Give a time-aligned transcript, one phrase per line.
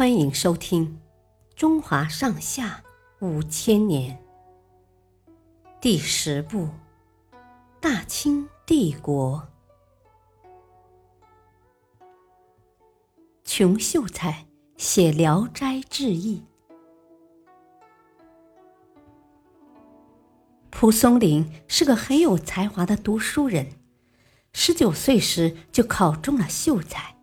[0.00, 0.98] 欢迎收听
[1.54, 2.82] 《中华上下
[3.18, 4.16] 五千年》
[5.78, 6.62] 第十部
[7.80, 9.46] 《大清帝国》。
[13.44, 14.46] 穷秀才
[14.78, 16.38] 写《聊斋志异》。
[20.70, 23.66] 蒲松龄是个很有才华的读书人，
[24.54, 27.14] 十九岁时就考中了秀才。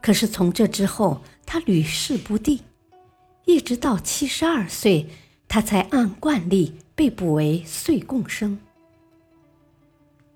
[0.00, 1.22] 可是从这之后，
[1.54, 2.62] 他屡试不第，
[3.44, 5.06] 一直到七十二岁，
[5.46, 8.58] 他才按惯例被捕为岁贡生。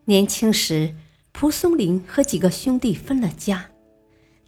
[0.04, 0.94] 年轻时，
[1.32, 3.68] 蒲松龄和几个兄弟分了家，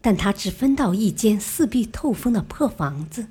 [0.01, 3.27] 但他只分到一间四壁透风的破房子，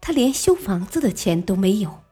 [0.00, 2.02] 他连修房子的钱都没有，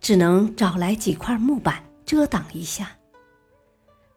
[0.00, 2.96] 只能找来几块木板遮挡一下，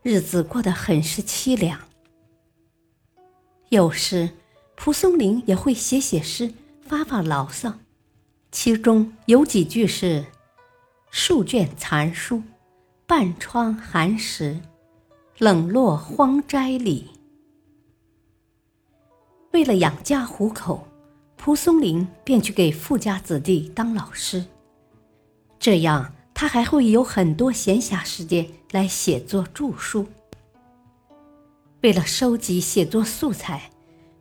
[0.02, 1.78] 日子过得很是凄凉。
[3.68, 4.30] 有时，
[4.78, 7.74] 蒲松龄也会写写诗，发发牢骚。
[8.52, 10.24] 其中有几句是
[11.12, 12.44] ：“数卷残书，
[13.06, 14.62] 半窗寒食，
[15.40, 17.10] 冷落荒斋里。”
[19.52, 20.88] 为了养家糊口，
[21.36, 24.46] 蒲松龄便去给富家子弟当老师。
[25.60, 30.06] 这样，他还会有很多闲暇时间来写作著书。
[31.82, 33.72] 为了收集写作素材，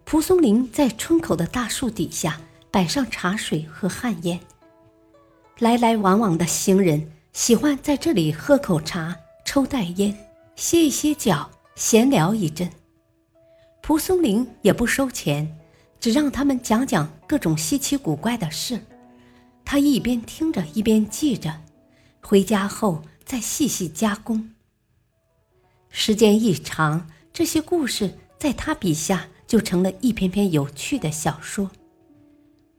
[0.07, 2.41] 蒲松龄在村口的大树底下
[2.71, 4.39] 摆上茶水和旱烟。
[5.59, 10.17] 来来往往的行人喜欢在这里喝口茶、抽袋烟、
[10.55, 12.71] 歇一歇脚、闲聊一阵。
[13.83, 15.59] 蒲松龄也不收钱，
[15.99, 18.81] 只让他们讲讲各种稀奇古怪的事，
[19.65, 21.63] 他一边听着一边记着，
[22.21, 24.53] 回家后再细细加工。
[25.91, 27.09] 时间一长。
[27.33, 31.71] 这些故事在他笔下就成了一篇篇有趣的小说。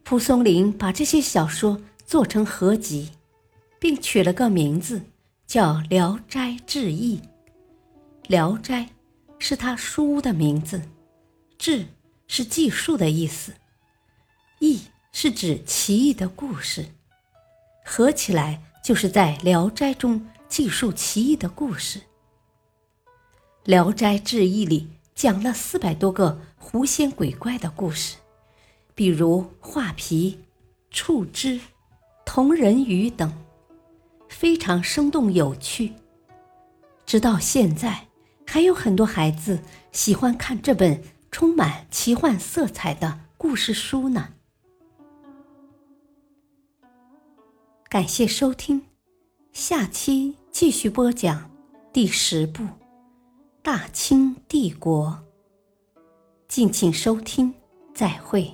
[0.03, 3.12] 蒲松龄把这些小说做成合集，
[3.80, 5.02] 并取了个名字，
[5.46, 7.18] 叫《聊斋志异》。
[8.28, 8.90] 聊斋
[9.40, 10.81] 是他书屋的名字，
[11.58, 11.86] 志
[12.28, 13.53] 是记述的意思，
[14.59, 14.81] 异
[15.12, 16.86] 是指奇异的故事，
[17.86, 22.00] 合起来就是在《聊斋》中记述奇异的故事。
[23.63, 26.40] 《聊斋志异》里讲了四百多个
[26.70, 28.18] 狐仙鬼怪的故事，
[28.94, 30.38] 比如画皮、
[30.92, 31.62] 触枝、
[32.26, 33.34] 同人鱼等，
[34.28, 35.94] 非常生动有趣。
[37.06, 38.10] 直到现在，
[38.46, 39.62] 还有很多孩子
[39.94, 41.02] 喜欢看这本
[41.32, 44.34] 充满奇幻色彩的故事书呢。
[47.88, 48.82] 感谢收听，
[49.54, 51.50] 下期继续播讲
[51.94, 52.68] 第十部。
[53.62, 55.24] 大清帝国，
[56.47, 57.53] 敬请收听，
[57.94, 58.50] 再会。